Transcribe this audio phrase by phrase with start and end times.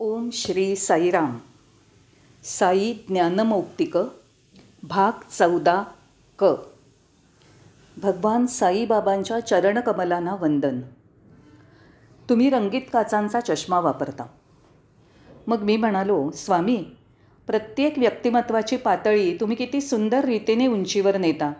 [0.00, 1.38] ओम श्री साईराम.
[2.44, 3.96] साई ज्ञानमौक्तिक
[4.82, 5.84] भाग चौदा
[6.38, 6.44] क.
[8.02, 10.80] भगवान साईबाबांच्या चरणकमलांना वंदन.
[12.28, 14.26] तुम्ही रंगीत काचांचा चष्मा वापरता.
[15.46, 16.84] मग मी म्हणालो स्वामी
[17.46, 21.52] प्रत्येक व्यक्तिमत्वाची पातळी तुम्ही किती सुंदर रीतीने उंचीवर नेता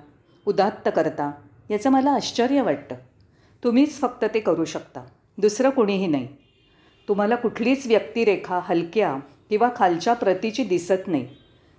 [0.47, 1.31] उदात्त करता
[1.71, 2.95] याचं मला आश्चर्य वाटतं.
[3.65, 5.01] तुम्हीच फक्त ते करू शकता
[5.39, 6.29] दुसरं कुणीही नाही.
[7.09, 9.17] तुम्हाला कुठलीच व्यक्तिरेखा हलक्या
[9.49, 11.29] किंवा खालच्या प्रतीची दिसत नाही.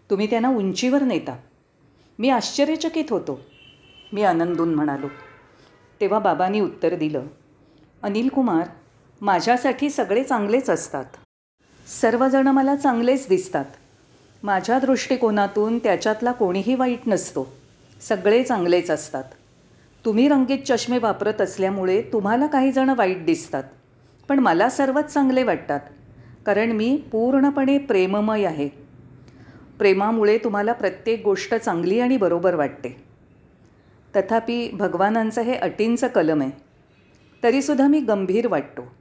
[0.10, 1.38] तुम्ही त्यांना उंचीवर नेता.
[2.20, 3.40] मी आश्चर्यचकित होतो.
[4.14, 5.08] मी आनंदून म्हणालो.
[6.02, 7.24] तेव्हा बाबांनी उत्तर दिलं
[8.04, 8.68] अनिल कुमार
[9.22, 11.06] माझ्यासाठी सगळे चांगलेच असतात.
[11.88, 13.66] सर्वजण मला चांगलेच दिसतात.
[14.44, 17.54] माझ्या दृष्टिकोनातून त्याच्यातला कोणीही वाईट नसतो.
[18.02, 19.24] सगळे चांगलेच असतात.
[20.06, 23.64] तुम्ही रंगीत चष्मे वापरत असल्यामुळे तुम्हाला काही जण वाईट दिसतात.
[24.30, 25.80] पण मला सर्वच चांगले वाटतात
[26.46, 28.68] कारण मी पूर्णपणे प्रेममय आहे.
[29.78, 33.04] प्रेमामुळे तुम्हाला प्रत्येक गोष्ट चांगली आणि बरोबर वाटते.
[34.16, 36.52] तथापि भगवानांचं हे अटींचं कलम आहे.
[37.44, 38.96] तरीसुद्धा मी गंभीर वाटतो.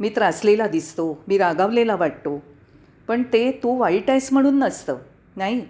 [0.00, 2.42] मी त्रासलेला दिसतो मी रागावलेला वाटतो.
[3.08, 4.96] पण ते तू वाईट आहेस म्हणून नसतं
[5.36, 5.66] नाही?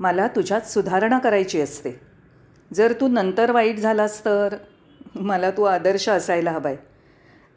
[0.00, 2.00] मला तुझ्यात सुधारणा करायची असते.
[2.74, 4.56] जर तू नंतर वाईट झालास तर
[5.14, 6.89] मला तू आदर्श असायला हवा आहे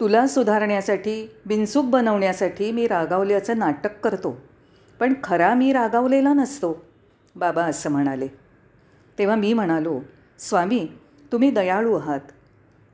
[0.03, 1.13] तुला सुधारण्यासाठी
[1.45, 4.35] बिनसूक बनवण्यासाठी मी रागावल्याचं नाटक करतो.
[4.99, 6.73] पण खरा मी रागावलेला नसतो
[7.35, 8.27] बाबा असं म्हणाले.
[9.19, 9.99] तेव्हा मी म्हणालो
[10.39, 10.85] स्वामी
[11.31, 12.19] तुम्ही दयाळू आहात.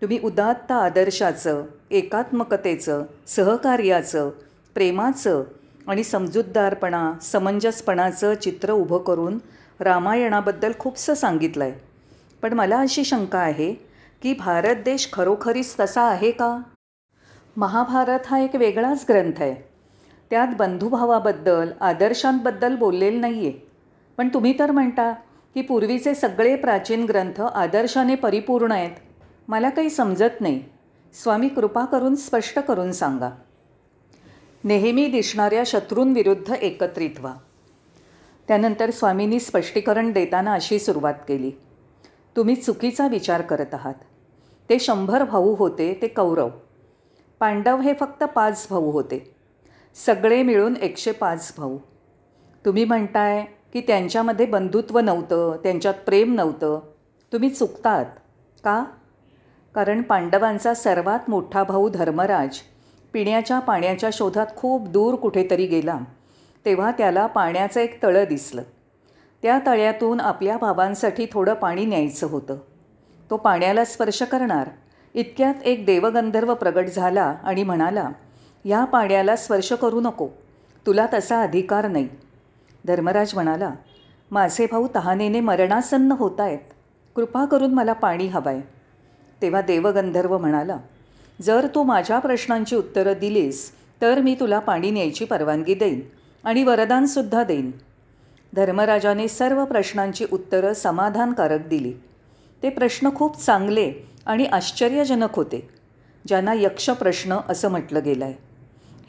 [0.01, 4.29] तुम्ही उदात्त आदर्शाचं एकात्मकतेचं सहकार्याचं
[4.75, 5.43] प्रेमाचं
[5.87, 9.39] आणि समजूतदारपणा समंजसपणाचं चित्र उभं करून
[9.79, 11.79] रामायणाबद्दल खूपसं सांगितलं आहे
[12.41, 13.73] पण मला अशी शंका आहे
[14.21, 16.59] की भारत देश खरोखरीच तसा आहे का?
[17.59, 19.55] महाभारत हा एक वेगळाच ग्रंथ आहे.
[20.29, 23.67] त्यात बंधुभावाबद्दल आदर्शांबद्दल बोललेलं नाही आहे
[24.17, 25.11] पण तुम्ही तर म्हणता
[25.55, 28.91] की पूर्वीचे सगळे प्राचीन ग्रंथ आदर्शाने परिपूर्ण आहेत.
[29.47, 30.63] मला काही समजत नाही.
[31.13, 33.29] स्वामी कृपा करून स्पष्ट करून सांगा.
[34.63, 37.33] नेहमी दिसणाऱ्या शत्रूंविरुद्ध एकत्रित व्हा
[38.47, 41.51] त्यानंतर स्वामींनी स्पष्टीकरण देताना अशी सुरुवात केली.
[42.35, 44.01] तुम्ही चुकीचा विचार करत आहात.
[44.69, 46.49] ते शंभर भाऊ होते ते कौरव.
[47.39, 49.35] पांडव हे फक्त पाच भाऊ होते.
[50.05, 51.77] सगळे मिळून एकशे पाच भाऊ.
[52.65, 56.79] तुम्ही म्हणताय की त्यांच्यामध्ये बंधुत्व नव्हतं त्यांच्यात प्रेम नव्हतं.
[57.33, 58.05] तुम्ही चुकतात
[58.63, 58.83] का?
[59.75, 62.57] कारण पांडवांचा सर्वात मोठा भाऊ धर्मराज
[63.13, 65.99] पिण्याच्या पाण्याच्या शोधात खूप दूर कुठेतरी गेला.
[66.65, 68.61] तेव्हा त्याला पाण्याचं एक तळं दिसलं.
[69.41, 72.57] त्या तळ्यातून आपल्या भावांसाठी थोडं पाणी न्यायचं होतं.
[73.29, 74.69] तो पाण्याला स्पर्श करणार
[75.19, 78.09] इतक्यात एक देवगंधर्व प्रगट झाला आणि म्हणाला
[78.65, 80.27] या पाण्याला स्पर्श करू नको
[80.85, 82.07] तुला तसा अधिकार नाही.
[82.87, 83.73] धर्मराज म्हणाला
[84.31, 86.71] माझे भाऊ तहानेने मरणासन्न होत आहेत
[87.15, 88.61] कृपा करून मला पाणी हवं आहे
[89.41, 90.77] तेव्हा देवगंधर्व म्हणाला
[91.41, 93.71] जर तू माझ्या प्रश्नांची उत्तरं दिलीस
[94.01, 95.99] तर मी तुला पाणी न्यायची परवानगी देईन
[96.43, 97.71] आणि वरदानसुद्धा देईन.
[98.53, 101.93] धर्मराजाने सर्व प्रश्नांची उत्तरं समाधानकारक दिली.
[102.63, 103.91] ते प्रश्न खूप चांगले
[104.29, 105.67] आणि आश्चर्यजनक होते
[106.27, 108.33] ज्यांना यक्ष प्रश्न असं म्हटलं गेलं आहे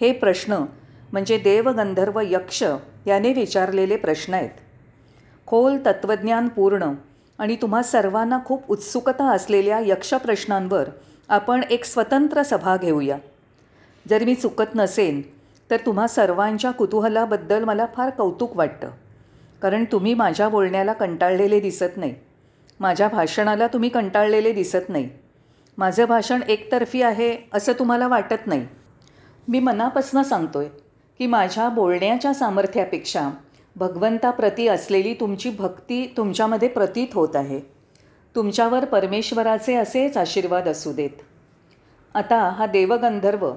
[0.00, 0.64] हे प्रश्न
[1.12, 2.62] म्हणजे देवगंधर्व यक्ष
[3.06, 4.50] याने विचारलेले प्रश्न आहेत.
[5.46, 6.92] खोल तत्त्वज्ञान पूर्ण
[7.38, 10.88] आणि तुम्हा सर्वांना खूप उत्सुकता असलेल्या यक्षप्रश्नांवर
[11.28, 13.16] आपण एक स्वतंत्र सभा घेऊया.
[14.08, 15.20] जर मी चुकत नसेन
[15.70, 18.90] तर तुम्हा सर्वांच्या कुतूहलाबद्दल मला फार कौतुक वाटतं
[19.62, 22.14] कारण तुम्ही माझ्या बोलण्याला कंटाळलेले दिसत नाही.
[22.80, 25.08] माझ्या भाषणाला तुम्ही कंटाळलेले दिसत नाही.
[25.78, 28.66] माझं भाषण एकतर्फी आहे असं तुम्हाला वाटत नाही.
[29.48, 30.68] मी मनापासून सांगतोय
[31.18, 33.30] की माझ्या बोलण्याच्या सामर्थ्यापेक्षा
[33.76, 37.60] भगवंताप्रती असलेली तुमची भक्ती तुमच्यामध्ये प्रतीत होत आहे.
[38.34, 41.22] तुमच्यावर परमेश्वराचे असेच आशीर्वाद असू देत.
[42.14, 43.52] आता हा देवगंधर्व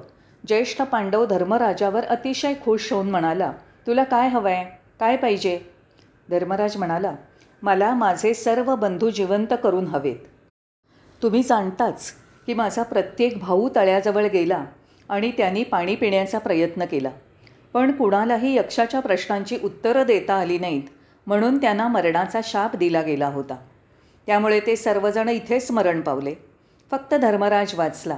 [0.48, 3.52] ज्येष्ठ पांडव धर्मराजावर अतिशय खुश होऊन म्हणाला
[3.88, 4.66] तुला काय हवं आहे
[5.00, 5.60] काय पाहिजे?
[6.30, 7.16] धर्मराज म्हणाला
[7.64, 10.16] मला माझे सर्व बंधू जिवंत करून हवेत.
[11.24, 12.12] तुम्ही जाणताच
[12.46, 14.66] की माझा प्रत्येक भाऊ तळ्याजवळ गेला
[15.10, 17.10] आणि त्यांनी पाणी पिण्याचा प्रयत्न केला.
[17.74, 20.84] पण कुणालाही यक्षाच्या प्रश्नांची उत्तरं देता आली नाहीत
[21.28, 23.56] म्हणून त्यांना मरणाचा शाप दिला गेला होता.
[24.28, 26.34] त्यामुळे ते सर्वजण इथेच मरण पावले.
[26.92, 28.18] फक्त धर्मराज वाचला.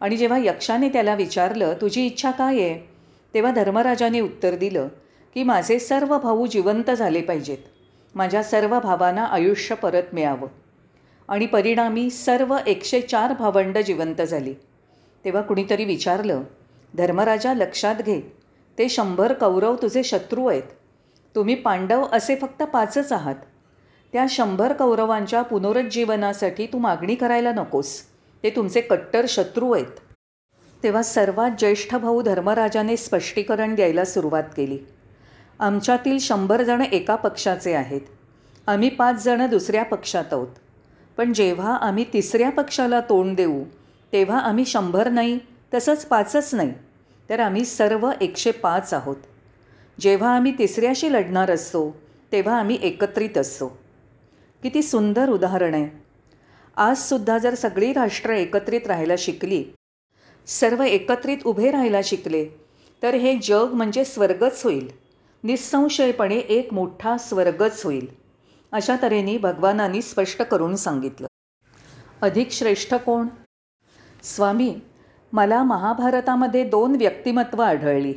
[0.00, 2.88] आणि जेव्हा यक्षाने त्याला विचारलं तुझी इच्छा काय आहे?
[3.34, 4.88] तेव्हा धर्मराजाने उत्तर दिलं
[5.34, 7.58] की माझे सर्व भाऊ जिवंत झाले पाहिजेत.
[8.18, 10.48] माझ्या सर्व भावांना आयुष्य परत मिळावं.
[11.28, 14.54] आणि परिणामी सर्व एकशे चार भावंड जिवंत झाली.
[15.24, 16.42] तेव्हा कुणीतरी विचारलं
[16.94, 18.36] धर्मराजा लक्षात घे.
[18.78, 20.62] ते शंभर कौरव तुझे शत्रू आहेत.
[21.34, 23.34] तुम्ही पांडव असे फक्त पाचच आहात.
[24.12, 28.02] त्या शंभर कौरवांच्या पुनरुज्जीवनासाठी तू मागणी करायला नकोस.
[28.42, 30.00] ते तुमचे कट्टर शत्रू आहेत.
[30.82, 34.78] तेव्हा सर्वात ज्येष्ठ भाऊ धर्मराजाने स्पष्टीकरण द्यायला सुरुवात केली.
[35.60, 38.00] आमच्यातील शंभर जण एका पक्षाचे आहेत.
[38.66, 40.48] आम्ही पाच जणं दुसऱ्या पक्षात आहोत.
[41.16, 43.62] पण जेव्हा आम्ही तिसऱ्या पक्षाला तोंड देऊ
[44.12, 45.38] तेव्हा आम्ही शंभर नाही
[45.74, 46.72] तसंच पाचच नाही
[47.30, 49.16] तर आम्ही सर्व एकशे पाच आहोत.
[50.00, 51.90] जेव्हा आम्ही तिसऱ्याशी लढणार असतो
[52.32, 53.68] तेव्हा आम्ही एकत्रित असतो.
[54.62, 55.88] किती सुंदर उदाहरण आहे.
[56.76, 59.64] आजसुद्धा जर सगळी राष्ट्र एकत्रित राहायला शिकली
[60.46, 62.44] सर्व एकत्रित उभे राहायला शिकले
[63.02, 65.07] तर हे जग म्हणजे स्वर्गच होईल.
[65.44, 68.06] निःसंशयपणे एक मोठा स्वर्गच होईल
[68.72, 71.26] अशा तऱ्हेने भगवानांनी स्पष्ट करून सांगितलं.
[72.22, 73.26] अधिक श्रेष्ठ कोण?
[74.22, 74.80] स्वामी
[75.32, 78.14] मला महाभारतामध्ये दोन व्यक्तिमत्व आढळली.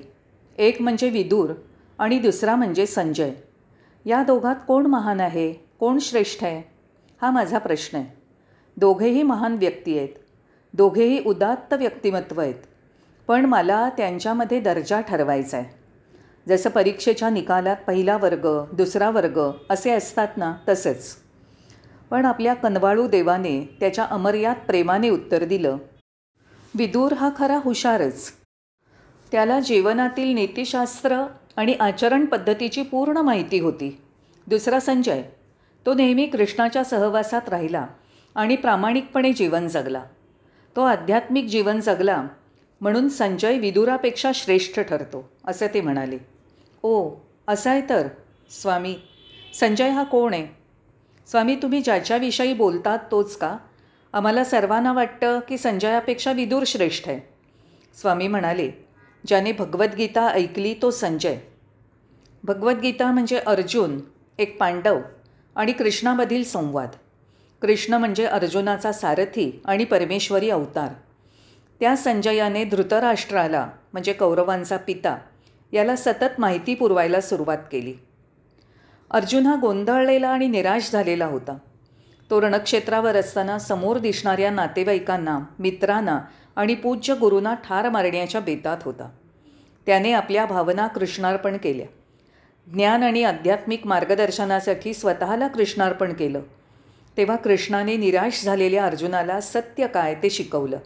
[0.57, 1.53] एक म्हणजे विदूर
[1.99, 3.31] आणि दुसरा म्हणजे संजय.
[4.05, 5.53] या दोघात कोण महान आहे?
[5.53, 6.71] कोण श्रेष्ठ आहे?
[7.21, 8.21] हा माझा प्रश्न आहे.
[8.77, 10.09] दोघेही महान व्यक्ती आहेत.
[10.73, 12.55] दोघेही उदात्त व्यक्तिमत्व आहेत.
[13.27, 15.80] पण मला त्यांच्यामध्ये दर्जा ठरवायचा आहे.
[16.47, 21.17] जसं परीक्षेच्या निकालात पहिला वर्ग दुसरा वर्ग असे असतात ना तसंच.
[22.09, 25.77] पण आपल्या कनवाळू देवाने त्याच्या अमर्याद प्रेमाने उत्तर दिलं.
[26.75, 28.31] विदूर हा खरा हुशारच.
[29.31, 31.23] त्याला जीवनातील नीतिशास्त्र
[31.57, 34.01] आणि आचरण पद्धतीची पूर्ण माहिती होती.
[34.47, 35.21] दुसरा संजय.
[35.85, 37.87] तो नेहमी कृष्णाच्या सहवासात राहिला
[38.35, 40.03] आणि प्रामाणिकपणे जीवन जगला.
[40.75, 42.27] तो आध्यात्मिक जीवन जगला
[42.81, 46.17] म्हणून संजय विदुरापेक्षा श्रेष्ठ ठरतो असं ते म्हणाले.
[46.83, 47.09] ओ
[47.47, 48.07] असं आहे तर.
[48.61, 48.95] स्वामी
[49.53, 50.47] संजय हा कोण आहे?
[51.27, 53.57] स्वामी तुम्ही ज्याच्याविषयी बोलतात तोच का?
[54.13, 57.19] आम्हाला सर्वांना वाटतं की संजयापेक्षा विदूर श्रेष्ठ आहे.
[58.01, 58.71] स्वामी म्हणाले
[59.27, 61.37] ज्याने भगवद्गीता ऐकली तो संजय.
[62.43, 63.99] भगवद्गीता म्हणजे अर्जुन
[64.39, 64.99] एक पांडव
[65.55, 66.89] आणि कृष्णामधील संवाद.
[67.61, 70.89] कृष्ण म्हणजे अर्जुनाचा सारथी आणि परमेश्वरी अवतार.
[71.81, 75.17] त्या संजयाने धृतराष्ट्राला म्हणजे कौरवांचा पिता
[75.71, 77.93] याला सतत माहिती पुरवायला सुरुवात केली.
[79.11, 81.57] अर्जुन हा गोंधळलेला आणि निराश झालेला होता.
[82.29, 86.21] तो रणक्षेत्रावर असताना समोर दिसणाऱ्या नातेवाईकांना मित्रांना
[86.55, 89.09] आणि पूज्य गुरूंना ठार मारण्याच्या बेतात होता.
[89.85, 91.87] त्याने आपल्या भावना कृष्णार्पण केल्या.
[92.73, 96.41] ज्ञान आणि आध्यात्मिक मार्गदर्शनासाठी स्वतःला कृष्णार्पण केलं.
[97.17, 100.77] तेव्हा कृष्णाने निराश झालेल्या अर्जुनाला सत्य काय ते शिकवलं.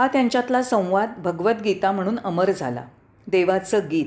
[0.00, 2.84] हा त्यांच्यातला संवाद भगवद्गीता म्हणून अमर झाला.
[3.26, 4.06] देवाचं गीत.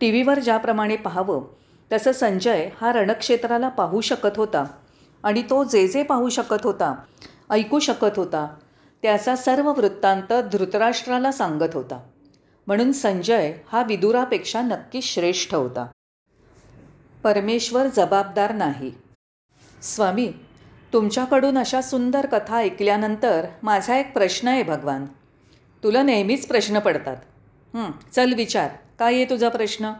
[0.00, 1.44] टी व्हीवर ज्याप्रमाणे पाहावं
[1.92, 4.64] तसं संजय हा रणक्षेत्राला पाहू शकत होता.
[5.22, 6.94] आणि तो जे जे पाहू शकत होता
[7.50, 8.54] ऐकू शकत होता
[9.02, 12.00] त्याचा सर्व वृत्तांत धृतराष्ट्राला सांगत होता.
[12.66, 15.86] म्हणून संजय हा विदुरापेक्षा नक्की श्रेष्ठ होता.
[17.24, 18.92] परमेश्वर जबाबदार नाही.
[19.82, 20.32] स्वामी
[20.92, 25.06] तुमच्याकडून अशा सुंदर कथा ऐकल्यानंतर माझा एक प्रश्न आहे भगवान.
[25.82, 27.16] तुला नेहमीच प्रश्न पडतात.
[28.12, 28.68] चल विचार.
[28.98, 29.92] काय आहे तुझा प्रश्न?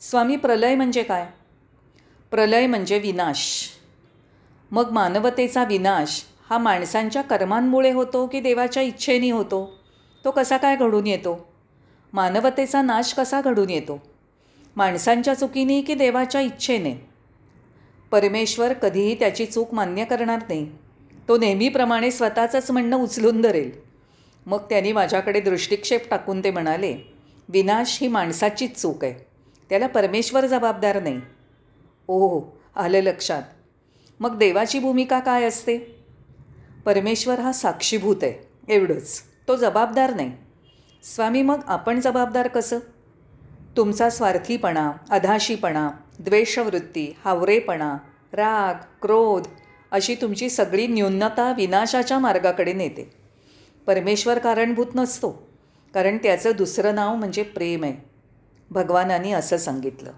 [0.00, 1.26] स्वामी प्रलय म्हणजे काय?
[2.30, 3.68] प्रलय म्हणजे विनाश.
[4.70, 9.78] मग मानवतेचा विनाश हा माणसांच्या कर्मांमुळे होतो की देवाच्या इच्छेने होतो?
[10.24, 11.48] तो कसा काय घडून येतो?
[12.12, 14.02] मानवतेचा नाश कसा घडून येतो?
[14.76, 17.09] माणसांच्या चुकीने की देवाच्या इच्छेने?
[18.10, 20.70] परमेश्वर कधीही त्याची चूक मान्य करणार नाही.
[21.28, 23.70] तो नेहमीप्रमाणे स्वतःचंच म्हणणं उचलून धरेल.
[24.46, 26.96] मग त्यांनी माझ्याकडे दृष्टिक्षेप टाकून ते म्हणाले
[27.48, 29.14] विनाश ही माणसाचीच चूक आहे.
[29.70, 31.20] त्याला परमेश्वर जबाबदार नाही.
[32.08, 32.44] ओह
[32.76, 33.42] आलं लक्षात.
[34.20, 36.04] मग देवाची भूमिका काय असते?
[36.84, 39.20] परमेश्वर हा साक्षीभूत आहे एवढंच.
[39.48, 40.32] तो जबाबदार नाही.
[41.02, 42.78] स्वामी मग आपण जबाबदार कसं?
[43.76, 47.96] तुमचा स्वार्थीपणा अधाशीपणा द्वेषवृत्ती हावरेपणा
[48.32, 49.46] राग क्रोध
[49.90, 53.12] अशी तुमची सगळी न्यूनता विनाशाच्या मार्गाकडे नेते.
[53.86, 55.48] परमेश्वर कारणभूत नसतो
[55.94, 58.10] कारण त्याचं दुसरं नाव म्हणजे प्रेम आहे.
[58.70, 60.12] भगवानांनी असं सांगितलं.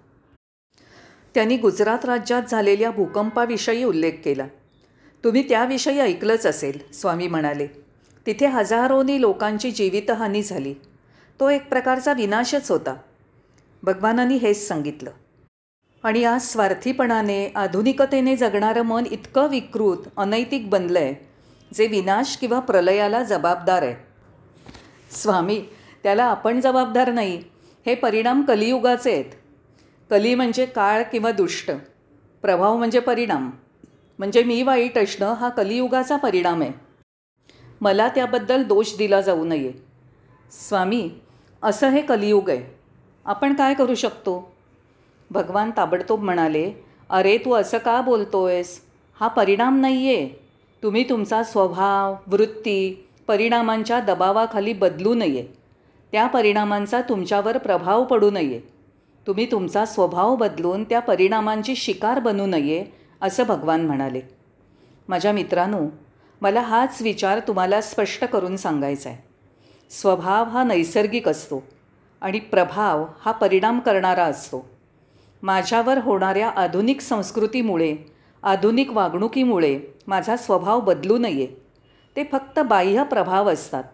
[1.34, 4.46] त्यांनी गुजरात राज्यात झालेल्या भूकंपाविषयी उल्लेख केला.
[5.24, 7.66] तुम्ही त्याविषयी ऐकलंच असेल स्वामी म्हणाले.
[8.26, 10.74] तिथे हजारोनी लोकांची जीवितहानी झाली.
[11.40, 12.96] तो एक प्रकारचा विनाशच होता.
[13.82, 15.10] भगवानांनी हेच सांगितलं.
[16.02, 21.14] आणि आज स्वार्थीपणाने आधुनिकतेने जगणारं मन इतकं विकृत अनैतिक बनलं आहे
[21.74, 23.94] जे विनाश किंवा प्रलयाला जबाबदार आहे.
[25.10, 25.62] स्वामी
[26.02, 27.42] त्याला आपण जबाबदार नाही.
[27.86, 29.24] हे परिणाम कलियुगाचे आहेत.
[30.10, 31.70] कली म्हणजे काळ किंवा दुष्ट.
[32.42, 33.50] प्रभाव म्हणजे परिणाम.
[34.18, 36.72] म्हणजे मी वाईट असणं हा कलियुगाचा परिणाम आहे.
[37.80, 39.72] मला त्याबद्दल दोष दिला जाऊ नये.
[40.52, 41.10] स्वामी
[41.62, 42.78] असं हे कलियुग आहे.
[43.24, 44.51] आपण काय करू शकतो?
[45.32, 46.72] भगवान ताबडतोब म्हणाले
[47.10, 48.80] अरे तू असं का बोलतोयस?
[49.20, 50.28] हा परिणाम नाही आहे
[50.82, 55.46] तुम्ही तुमचा स्वभाव वृत्ती परिणामांच्या दबावाखाली बदलू नये.
[56.12, 58.60] त्या परिणामांचा तुमच्यावर प्रभाव पडू नये.
[59.26, 62.84] तुम्ही तुमचा स्वभाव बदलून त्या परिणामांची शिकार बनू नये
[63.22, 64.20] असं भगवान म्हणाले.
[65.08, 65.80] माझ्या मित्रांनो
[66.40, 69.22] मला हाच विचार तुम्हाला स्पष्ट करून सांगायचा आहे
[69.90, 71.62] स्वभाव हा नैसर्गिक असतो
[72.20, 74.71] आणि प्रभाव हा परिणाम करणारा असतो.
[75.42, 77.96] माझ्यावर होणाऱ्या आधुनिक संस्कृतीमुळे
[78.42, 81.46] आधुनिक वागणुकीमुळे माझा स्वभाव बदलू नये.
[82.16, 83.84] ते फक्त बाह्य प्रभाव असतात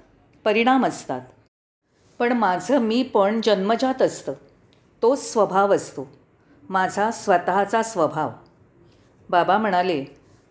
[0.45, 1.21] परिणाम असतात.
[2.19, 4.33] पण माझं मी पण जन्मजात असतं.
[5.03, 6.11] तोच स्वभाव असतो.
[6.69, 8.31] माझा स्वतःचा स्वभाव.
[9.31, 10.05] बाबा म्हणाले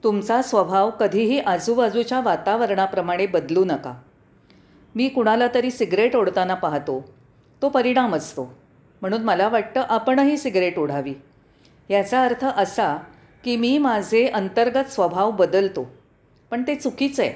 [0.04, 3.94] तुमचा स्वभाव कधीही आजूबाजूच्या वातावरणाप्रमाणे बदलू नका.
[4.96, 7.06] मी कुणाला तरी सिगरेट ओढताना पाहतो.
[7.62, 8.54] तो परिणाम असतो.
[9.02, 11.14] म्हणून मला वाटतं आपणही सिगरेट ओढावी.
[11.90, 12.98] याचा अर्थ असा
[13.44, 15.88] की मी माझे अंतर्गत स्वभाव बदलतो
[16.52, 17.34] पण ते चुकीचं आहे.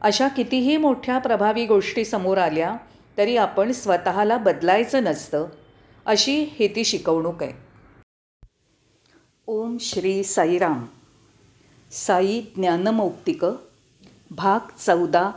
[0.00, 2.76] अशा कितीही मोठ्या प्रभावी गोष्टी समोर आल्या
[3.18, 5.46] तरी आपण स्वतःला बदलायचं नसतं
[6.06, 7.52] अशी ही ती शिकवणूक आहे.
[9.46, 10.84] ओम श्री साईराम.
[11.90, 13.44] साई ज्ञानमौक्तिक
[14.30, 15.30] भाग चौदा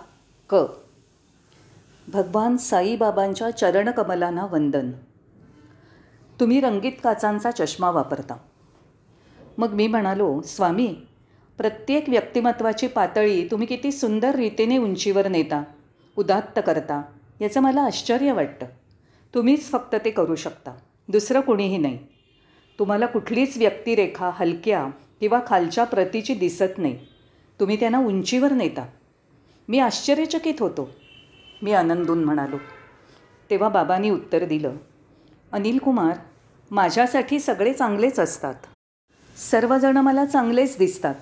[0.49, 0.55] क.
[2.07, 4.91] भगवान साईबाबांच्या चरणकमलांना वंदन.
[6.39, 8.37] तुम्ही रंगीत काचांचा चष्मा वापरता.
[9.57, 10.95] मग मी म्हणालो स्वामी
[11.57, 15.63] प्रत्येक व्यक्तिमत्वाची पातळी तुम्ही किती सुंदर रीतीने उंचीवर नेता
[16.17, 17.01] उदात्त करता
[17.41, 18.65] याचं मला आश्चर्य वाटतं.
[19.33, 20.71] तुम्हीच फक्त ते करू शकता
[21.07, 21.97] दुसरं कुणीही नाही.
[22.79, 24.87] तुम्हाला कुठलीच व्यक्तिरेखा हलक्या
[25.19, 26.97] किंवा खालच्या प्रतीची दिसत नाही.
[27.59, 28.87] तुम्ही त्यांना उंचीवर नेता.
[29.67, 30.89] मी आश्चर्यचकित होतो.
[31.61, 32.57] मी आनंदून म्हणालो.
[33.49, 34.75] तेव्हा बाबांनी उत्तर दिलं
[35.51, 36.17] अनिल कुमार
[36.71, 38.53] माझ्यासाठी सगळे चांगलेच असतात.
[39.51, 41.15] सर्वजण मला चांगलेच दिसतात.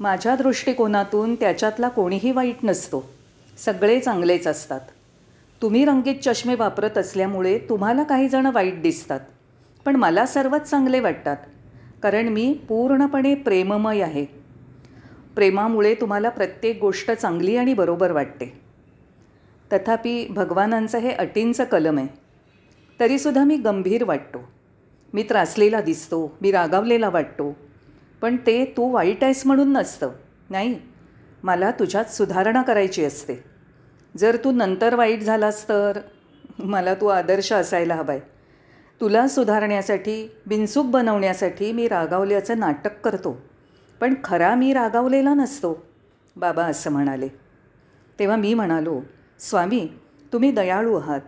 [0.00, 3.12] माझ्या दृष्टिकोनातून त्याच्यातला कोणीही वाईट नसतो.
[3.58, 4.80] सगळे चांगलेच असतात.
[5.62, 9.20] तुम्ही रंगीत चष्मे वापरत असल्यामुळे तुम्हाला काही जण वाईट दिसतात.
[9.84, 11.36] पण मला सर्वच चांगले वाटतात.
[12.02, 14.24] कारण मी पूर्णपणे प्रेममय आहे.
[15.34, 18.60] प्रेमामुळे तुम्हाला प्रत्येक गोष्ट चांगली आणि बरोबर वाटते.
[19.72, 22.06] तथापि भगवानांचं हे अटींचं कलम आहे.
[23.00, 24.55] तरीसुद्धा मी गंभीर वाटतो.
[25.16, 27.56] मी त्रासलेला दिसतो मी रागावलेला वाटतो.
[28.22, 30.10] पण ते तू वाईट आहेस म्हणून नसतं
[30.50, 30.80] नाही?
[31.42, 33.44] मला तुझ्यात सुधारणा करायची असते.
[34.16, 35.98] जर तू नंतर वाईट झालास तर?
[36.58, 38.20] मला तू आदर्श असायला हवा आहे
[39.00, 43.40] तुला सुधारण्यासाठी बिनसूक बनवण्यासाठी मी रागावल्याचं नाटक करतो.
[44.00, 45.86] पण खरा मी रागावलेला नसतो
[46.36, 47.28] बाबा असं म्हणाले.
[48.18, 49.00] तेव्हा मी म्हणालो
[49.40, 49.88] स्वामी
[50.32, 51.20] तुम्ही दयाळू आहात.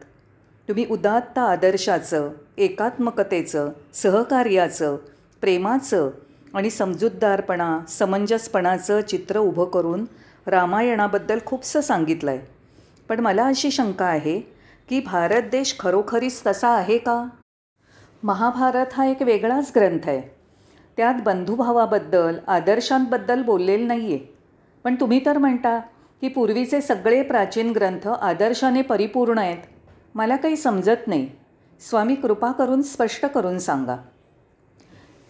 [0.69, 4.97] तुम्ही उदात्त आदर्शाचं एकात्मकतेचं सहकार्याचं
[5.41, 6.11] प्रेमाचं
[6.55, 10.05] आणि समजूतदारपणा समंजसपणाचं चित्र उभं करून
[10.47, 12.41] रामायणाबद्दल खूपसं सांगितलं आहे
[13.09, 14.39] पण मला अशी शंका आहे
[14.89, 17.25] की भारत देश खरोखरीच तसा आहे का?
[18.23, 20.21] महाभारत हा एक वेगळाच ग्रंथ आहे.
[20.97, 24.19] त्यात बंधुभावाबद्दल आदर्शांबद्दल बोललेलं नाही आहे
[24.85, 25.79] पण तुम्ही तर म्हणता
[26.21, 29.59] की पूर्वीचे सगळे प्राचीन ग्रंथ आदर्शाने परिपूर्ण आहेत.
[30.19, 31.31] मला काही समजत नाही.
[31.81, 33.97] स्वामी कृपा करून स्पष्ट करून सांगा.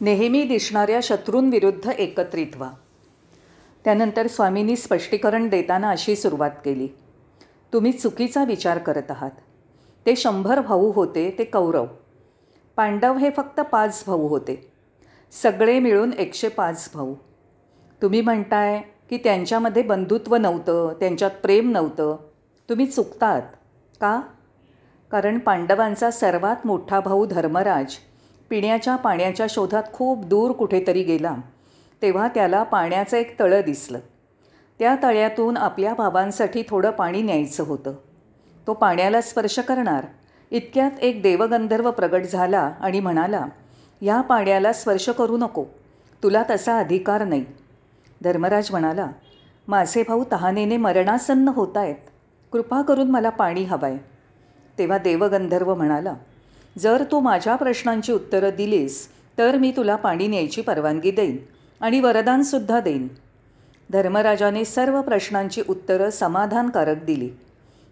[0.01, 2.71] नेहमी दिसणाऱ्या शत्रूंविरुद्ध एकत्रित व्हा.
[3.85, 6.89] त्यानंतर स्वामींनी स्पष्टीकरण देताना अशी सुरुवात केली.
[7.73, 9.31] तुम्ही चुकीचा विचार करत आहात.
[10.07, 11.87] ते शंभर भाऊ होते ते कौरव.
[12.77, 14.73] पांडव हे फक्त पाच भाऊ होते.
[15.43, 17.15] सगळे मिळून एकशे पाच भाऊ.
[18.03, 22.17] तुम्ही म्हणताय की त्यांच्यामध्ये बंधुत्व नव्हतं त्यांच्यात प्रेम नव्हतं.
[22.69, 23.43] तुम्ही चुकतात.
[24.01, 24.21] का?
[25.11, 27.95] कारण पांडवांचा सर्वात मोठा भाऊ धर्मराज
[28.51, 31.35] पिण्याच्या पाण्याच्या शोधात खूप दूर कुठेतरी गेला.
[32.03, 33.99] तेव्हा त्याला पाण्याचं एक तळं दिसलं.
[34.79, 37.93] त्या तळ्यातून आपल्या भावांसाठी थोडं पाणी न्यायचं होतं.
[38.67, 40.07] तो पाण्याला स्पर्श करणार.
[40.51, 43.47] इतक्यात एक देवगंधर्व प्रगट झाला आणि म्हणाला
[44.03, 45.65] या पाण्याला स्पर्श करू नको.
[46.23, 47.45] तुला तसा अधिकार नाही.
[48.23, 49.07] धर्मराज म्हणाला
[49.69, 51.97] माझे भाऊ तहानेने मरणासन्न होत आहेत
[52.53, 54.18] कृपा करून मला पाणी हवं आहे
[54.79, 56.15] तेव्हा देवगंधर्व म्हणाला
[56.79, 59.07] जर तू माझ्या प्रश्नांची उत्तरं दिलीस
[59.39, 61.37] तर मी तुला पाणी न्यायची परवानगी देईन
[61.81, 63.09] आणि वरदानसुद्धा देईन.
[63.91, 67.29] धर्मराजाने सर्व प्रश्नांची उत्तरं समाधानकारक दिली.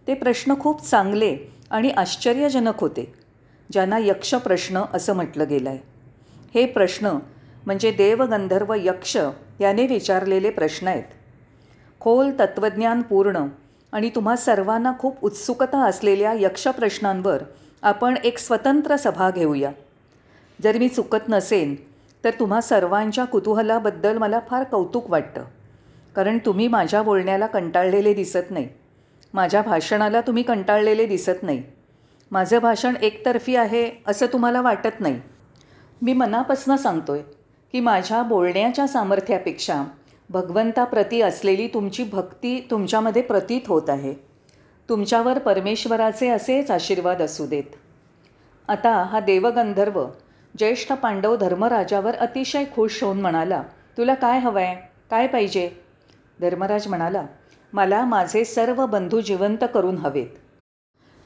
[0.06, 1.36] ते प्रश्न खूप चांगले
[1.70, 3.12] आणि आश्चर्यजनक होते
[3.72, 5.78] ज्यांना यक्ष प्रश्न असं म्हटलं गेलं आहे
[6.54, 7.18] हे प्रश्न
[7.66, 9.16] म्हणजे देवगंधर्व यक्ष
[9.60, 11.04] याने विचारलेले प्रश्न आहेत.
[12.00, 13.46] खोल तत्त्वज्ञान पूर्ण
[13.96, 17.42] आणि तुम्हा सर्वांना खूप उत्सुकता असलेल्या यक्षप्रश्नांवर
[17.82, 19.70] आपण एक स्वतंत्र सभा घेऊया.
[20.62, 21.74] जर मी चुकत नसेन
[22.24, 25.42] तर तुम्हा सर्वांच्या कुतूहलाबद्दल मला फार कौतुक वाटतं.
[26.16, 28.68] कारण तुम्ही माझ्या बोलण्याला कंटाळलेले दिसत नाही.
[29.34, 31.62] माझ्या भाषणाला तुम्ही कंटाळलेले दिसत नाही.
[32.32, 35.20] माझं भाषण एकतर्फी आहे असं तुम्हाला वाटत नाही.
[36.02, 37.22] मी मनापासून सांगतो आहे
[37.72, 39.84] की माझ्या बोलण्याच्या सामर्थ्यापेक्षा
[40.30, 44.14] भगवंताप्रती असलेली तुमची भक्ती तुमच्यामध्ये प्रतीत होत आहे.
[44.88, 47.76] तुमच्यावर परमेश्वराचे असेच आशीर्वाद असू देत.
[48.68, 50.04] आता हा देवगंधर्व
[50.58, 53.62] ज्येष्ठ पांडव धर्मराजावर अतिशय खुश होऊन म्हणाला
[53.98, 54.74] तुला काय हवं आहे
[55.10, 55.70] काय पाहिजे?
[56.40, 57.26] धर्मराज म्हणाला
[57.72, 60.26] मला माझे सर्व बंधू जिवंत करून हवेत.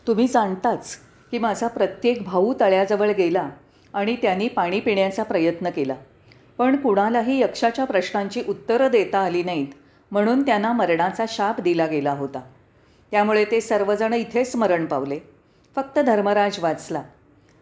[0.06, 0.96] तुम्ही जाणताच
[1.30, 3.48] की माझा प्रत्येक भाऊ तळ्याजवळ गेला
[3.94, 5.94] आणि त्यांनी पाणी पिण्याचा प्रयत्न केला.
[6.60, 9.66] पण कुणालाही यक्षाच्या प्रश्नांची उत्तरं देता आली नाहीत
[10.10, 12.40] म्हणून त्यांना मरणाचा शाप दिला गेला होता.
[13.10, 15.18] त्यामुळे ते सर्वजण इथेच मरण पावले.
[15.76, 17.02] फक्त धर्मराज वाचला.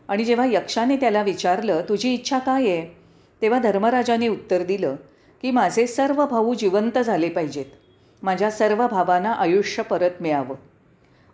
[0.09, 2.97] आणि जेव्हा यक्षाने त्याला विचारलं तुझी इच्छा काय आहे?
[3.43, 4.97] तेव्हा धर्मराजाने उत्तर दिलं
[5.43, 7.67] की माझे सर्व भाऊ जिवंत झाले पाहिजेत.
[8.23, 10.57] माझ्या सर्व भावांना आयुष्य परत मिळावं.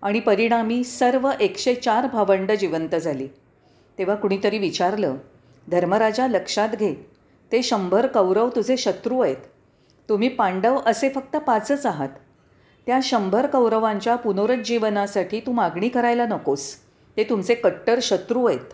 [0.02, 3.28] आणि परिणामी सर्व एकशे चार भावंड जिवंत झाली.
[3.99, 5.14] तेव्हा कुणीतरी विचारलं
[5.71, 7.13] धर्मराजा लक्षात घे.
[7.53, 9.37] ते शंभर कौरव तुझे शत्रू आहेत.
[10.09, 12.09] तुम्ही पांडव असे फक्त पाचच आहात.
[12.87, 16.75] त्या शंभर कौरवांच्या पुनरुज्जीवनासाठी तू मागणी करायला नकोस.
[17.17, 18.73] ते तुमचे कट्टर शत्रू आहेत.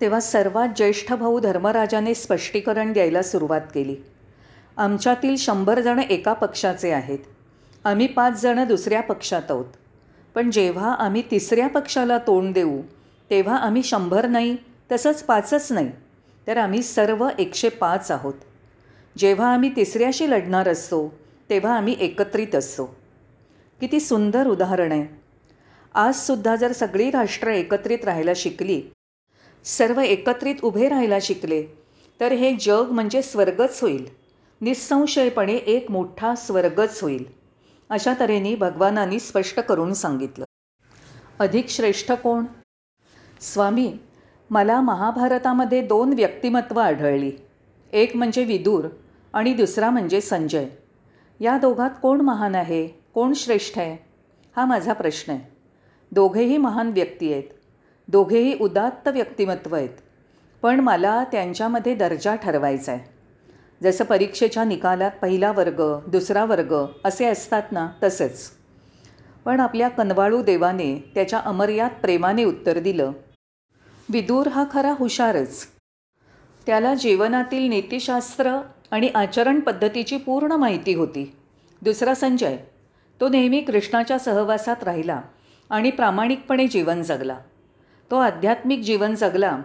[0.00, 3.96] तेव्हा सर्वात ज्येष्ठ भाऊ धर्मराजाने स्पष्टीकरण द्यायला सुरुवात केली.
[4.76, 7.18] आमच्यातील शंभर जण एका पक्षाचे आहेत.
[7.84, 9.64] आम्ही पाच जणं दुसऱ्या पक्षात आहोत.
[10.34, 12.80] पण जेव्हा आम्ही तिसऱ्या पक्षाला तोंड देऊ
[13.30, 14.56] तेव्हा आम्ही शंभर नाही
[14.92, 15.90] तसंच पाचच नाही.
[16.48, 18.34] तर आम्ही सर्व एकशे पाच आहोत.
[19.18, 21.18] जेव्हा आम्ही तिसऱ्याशी लढणार असतो
[21.50, 22.86] तेव्हा आम्ही एकत्रित असतो.
[23.80, 25.20] किती सुंदर उदाहरण आहे.
[25.94, 28.82] आजसुद्धा जर सगळी राष्ट्र एकत्रित राहायला शिकली
[29.64, 31.62] सर्व एकत्रित उभे राहायला शिकले
[32.20, 34.06] तर हे जग म्हणजे स्वर्गच होईल.
[34.60, 37.24] निःसंशयपणे एक मोठा स्वर्गच होईल
[37.90, 40.44] अशा तऱ्हेने भगवानांनी स्पष्ट करून सांगितलं.
[41.38, 42.44] अधिक श्रेष्ठ कोण?
[43.40, 43.96] स्वामी
[44.50, 47.32] मला महाभारतामध्ये दोन व्यक्तिमत्व आढळली.
[47.92, 48.86] एक म्हणजे विदूर
[49.32, 50.66] आणि दुसरा म्हणजे संजय.
[51.40, 52.86] या दोघात कोण महान आहे?
[52.86, 53.96] कोण श्रेष्ठ आहे?
[54.56, 55.52] हा माझा प्रश्न आहे.
[56.12, 57.42] दोघेही महान व्यक्ती आहेत.
[58.08, 59.88] दोघेही उदात्त व्यक्तिमत्व आहेत.
[60.62, 63.10] पण मला त्यांच्यामध्ये दर्जा ठरवायचा आहे.
[63.82, 68.50] जसं परीक्षेच्या निकालात पहिला वर्ग दुसरा वर्ग असे असतात ना तसंच.
[69.44, 73.12] पण आपल्या कनवाळू देवाने त्याच्या अमर्याद प्रेमाने उत्तर दिलं.
[74.10, 75.66] विदूर हा खरा हुशारच.
[76.66, 81.36] त्याला जीवनातील नीतिशास्त्र आणि आचरण पद्धतीची पूर्ण माहिती होती.
[81.82, 82.56] दुसरा संजय
[83.20, 85.20] तो नेहमी कृष्णाच्या सहवासात राहिला
[85.70, 87.38] आणि प्रामाणिकपणे जीवन जगला.
[88.10, 89.58] तो आध्यात्मिक जीवन जगला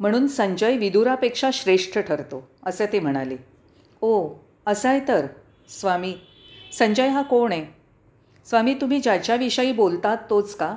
[0.00, 3.36] म्हणून संजय विदुरापेक्षा श्रेष्ठ ठरतो असे ते म्हणाले.
[4.00, 4.28] ओ
[4.66, 5.26] असं आहे तर.
[5.68, 6.14] स्वामी
[6.78, 7.66] संजय हा कोण आहे?
[8.48, 10.76] स्वामी तुम्ही ज्याच्याविषयी बोलतात तोच का?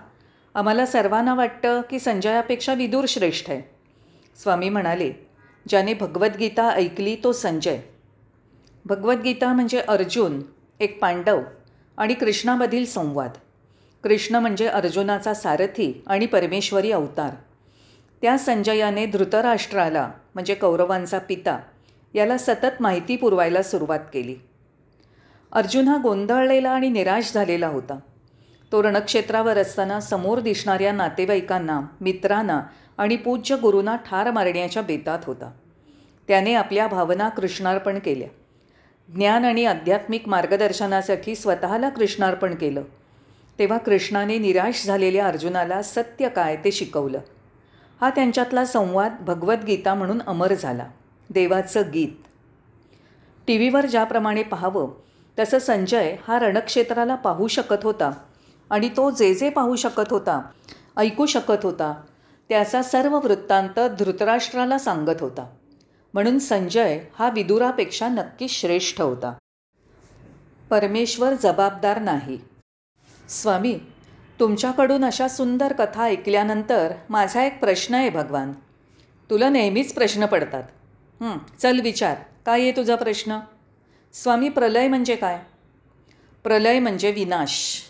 [0.55, 3.61] आम्हाला सर्वांना वाटतं की संजयापेक्षा विदूर श्रेष्ठ आहे.
[4.43, 5.13] स्वामी म्हणाले
[5.67, 7.79] ज्याने भगवद्गीता ऐकली तो संजय.
[8.85, 10.41] भगवद्गीता म्हणजे अर्जुन
[10.79, 11.41] एक पांडव
[11.97, 13.29] आणि कृष्णामधील संवाद.
[14.03, 17.29] कृष्ण म्हणजे अर्जुनाचा सारथी आणि परमेश्वरी अवतार.
[18.21, 21.59] त्या संजयाने धृतराष्ट्राला म्हणजे कौरवांचा पिता
[22.13, 24.35] याला सतत माहिती पुरवायला सुरुवात केली.
[25.51, 27.99] अर्जुन हा गोंधळलेला आणि निराश झालेला होता.
[28.71, 32.61] तो रणक्षेत्रावर असताना समोर दिसणाऱ्या नातेवाईकांना मित्रांना
[32.97, 35.51] आणि पूज्य गुरूंना ठार मारण्याच्या बेतात होता.
[36.27, 38.27] त्याने आपल्या भावना कृष्णार्पण केल्या.
[39.15, 42.81] ज्ञान आणि आध्यात्मिक मार्गदर्शनासाठी स्वतःला कृष्णार्पण केलं.
[43.59, 47.19] तेव्हा कृष्णाने निराश झालेल्या अर्जुनाला सत्य काय ते शिकवलं.
[48.01, 50.87] हा त्यांच्यातला संवाद भगवद्गीता म्हणून अमर झाला.
[51.29, 52.27] देवाचं गीत.
[53.47, 54.91] टी व्हीवर ज्याप्रमाणे पाहावं
[55.39, 58.11] तसं संजय हा रणक्षेत्राला पाहू शकत होता.
[58.69, 60.41] आणि तो जे जे पाहू शकत होता
[60.97, 61.93] ऐकू शकत होता
[62.49, 65.45] त्याचा सर्व वृत्तांत धृतराष्ट्राला सांगत होता.
[66.13, 69.33] म्हणून संजय हा विदुरापेक्षा नक्की श्रेष्ठ होता.
[70.69, 72.37] परमेश्वर जबाबदार नाही.
[73.29, 73.77] स्वामी
[74.39, 78.51] तुमच्याकडून अशा सुंदर कथा ऐकल्यानंतर माझा एक प्रश्न आहे भगवान.
[79.29, 80.63] तुला नेहमीच प्रश्न पडतात.
[81.61, 83.39] चल विचार काय आहे तुझा प्रश्न?
[84.13, 85.39] स्वामी प्रलय म्हणजे काय?
[86.43, 87.81] प्रलय म्हणजे विनाश.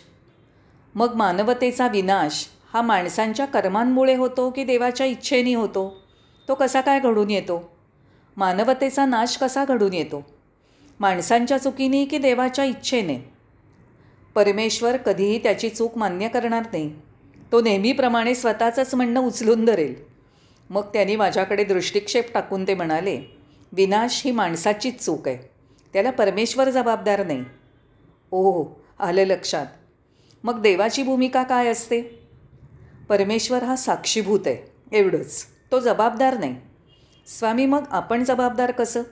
[0.96, 6.02] मग मानवतेचा विनाश हा माणसांच्या कर्मांमुळे होतो की देवाच्या इच्छेने होतो?
[6.48, 7.76] तो कसा काय घडून येतो?
[8.36, 10.26] मानवतेचा नाश कसा घडून येतो?
[11.00, 13.18] माणसांच्या चुकीने की देवाच्या इच्छेने?
[14.34, 16.94] परमेश्वर कधीही त्याची चूक मान्य करणार नाही.
[17.52, 19.94] तो नेहमीप्रमाणे स्वतःचंच म्हणणं उचलून धरेल.
[20.70, 23.22] मग त्यांनी माझ्याकडे दृष्टिक्षेप टाकून ते म्हणाले
[23.72, 25.36] विनाश ही माणसाचीच चूक आहे.
[25.92, 27.44] त्याला परमेश्वर जबाबदार नाही.
[28.30, 29.66] ओहो आलं लक्षात.
[30.46, 32.28] मग देवाची भूमिका काय असते?
[33.08, 35.44] परमेश्वर हा साक्षीभूत आहे एवढंच.
[35.72, 36.56] तो जबाबदार नाही.
[37.26, 39.02] स्वामी मग आपण जबाबदार कसं?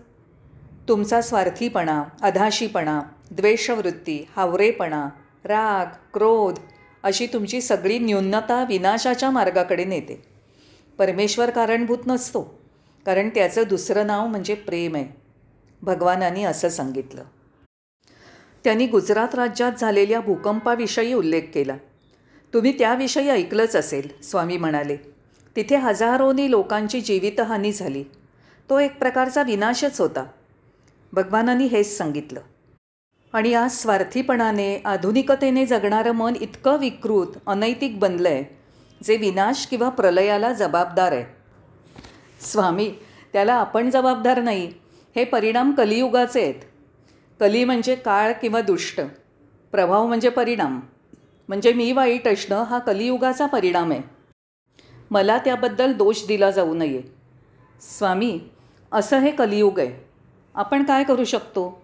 [0.88, 5.08] तुमचा स्वार्थीपणा अधाशीपणा द्वेषवृत्ती हावरेपणा
[5.44, 6.58] राग क्रोध
[7.02, 10.22] अशी तुमची सगळी न्यूनता विनाशाच्या मार्गाकडे नेते.
[10.98, 12.58] परमेश्वर कारणभूत नसतो
[13.06, 15.22] कारण त्याचं दुसरं नाव म्हणजे प्रेम आहे.
[15.82, 17.24] भगवानांनी असं सांगितलं.
[18.64, 21.76] त्यांनी गुजरात राज्यात झालेल्या भूकंपाविषयी उल्लेख केला.
[22.54, 24.96] तुम्ही त्याविषयी ऐकलंच असेल स्वामी म्हणाले.
[25.56, 28.04] तिथे हजारोनी लोकांची जीवितहानी झाली.
[28.70, 30.24] तो एक प्रकारचा विनाशच होता.
[31.12, 32.40] भगवानांनी हेच सांगितलं.
[33.32, 38.44] आणि आज स्वार्थीपणाने आधुनिकतेने जगणारं मन इतकं विकृत अनैतिक बनलं आहे
[39.04, 41.24] जे विनाश किंवा प्रलयाला जबाबदार आहे.
[42.40, 42.94] स्वामी
[43.32, 44.72] त्याला आपण जबाबदार नाही.
[45.16, 46.54] हे परिणाम कलियुगाचे आहेत.
[47.40, 49.00] कली म्हणजे काळ किंवा दुष्ट.
[49.72, 50.80] प्रभाव म्हणजे परिणाम.
[51.48, 54.02] म्हणजे मी वाईट असणं हा कलियुगाचा परिणाम आहे.
[55.10, 57.02] मला त्याबद्दल दोष दिला जाऊ नये.
[57.80, 58.40] स्वामी
[58.92, 60.04] असं हे कलियुग आहे.
[60.54, 61.82] आपण काय करू शकतो?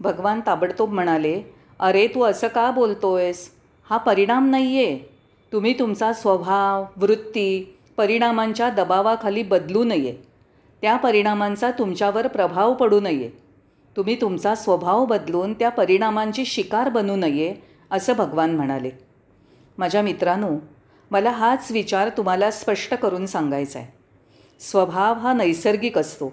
[0.00, 1.42] भगवान ताबडतोब म्हणाले
[1.78, 3.50] अरे तू असं का बोलतोयस?
[3.90, 4.98] हा परिणाम नाही आहे
[5.52, 10.16] तुम्ही तुमचा स्वभाव वृत्ती परिणामांच्या दबावाखाली बदलू नये.
[10.82, 13.43] त्या परिणामांचा तुमच्यावर प्रभाव पडू नये.
[13.96, 17.54] तुम्ही तुमचा स्वभाव बदलून त्या परिणामांची शिकार बनू नये
[17.90, 18.90] असं भगवान म्हणाले.
[19.78, 20.50] माझ्या मित्रांनो
[21.10, 23.92] मला हाच विचार तुम्हाला स्पष्ट करून सांगायचा आहे.
[24.60, 26.32] स्वभाव हा नैसर्गिक असतो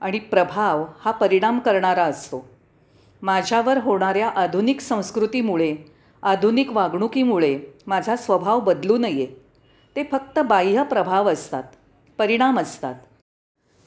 [0.00, 2.48] आणि प्रभाव हा परिणाम करणारा असतो.
[3.22, 5.76] माझ्यावर होणाऱ्या आधुनिक संस्कृतीमुळे
[6.22, 9.26] आधुनिक वागणुकीमुळे माझा स्वभाव बदलू नये.
[9.96, 11.62] ते फक्त बाह्य प्रभाव असतात
[12.18, 12.94] परिणाम असतात.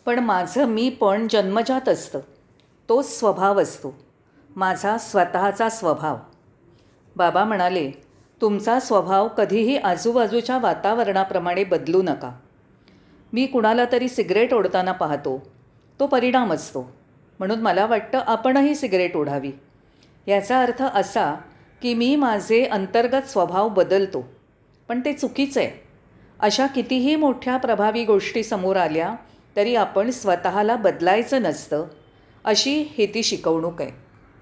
[0.05, 2.19] पण माझं मी पण जन्मजात असतं.
[2.89, 3.99] तोच स्वभाव असतो.
[4.55, 6.15] माझा स्वतःचा स्वभाव.
[7.15, 7.91] बाबा म्हणाले
[8.41, 12.31] तुमचा स्वभाव कधीही आजूबाजूच्या वातावरणाप्रमाणे बदलू नका.
[13.33, 15.51] मी कुणाला तरी सिगरेट ओढताना पाहतो.
[15.99, 16.91] तो परिणाम असतो.
[17.39, 19.51] म्हणून मला वाटतं आपणही सिगरेट ओढावी.
[20.27, 21.35] याचा अर्थ असा
[21.81, 24.29] की मी माझे अंतर्गत स्वभाव बदलतो.
[24.87, 25.87] पण ते चुकीचं आहे.
[26.39, 29.15] अशा कितीही मोठ्या प्रभावी गोष्टी समोर आल्या
[29.55, 31.85] तरी आपण स्वतःला बदलायचं नसतं.
[32.47, 34.06] अशी ही ती शिकवणूक आहे.